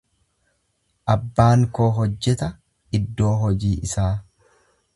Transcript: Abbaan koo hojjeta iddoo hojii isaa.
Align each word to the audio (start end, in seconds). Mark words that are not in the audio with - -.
Abbaan 1.15 1.65
koo 1.79 1.89
hojjeta 1.99 2.49
iddoo 3.01 3.35
hojii 3.45 3.73
isaa. 3.91 4.11